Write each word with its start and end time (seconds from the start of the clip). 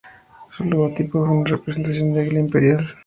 Su 0.57 0.63
logotipo 0.65 1.23
fue 1.23 1.29
una 1.35 1.47
representación 1.51 2.11
del 2.13 2.21
águila 2.23 2.39
imperial. 2.39 2.89